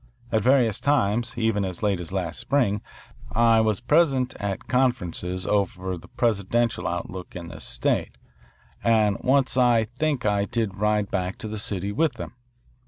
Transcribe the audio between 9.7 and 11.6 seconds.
think I did ride back to the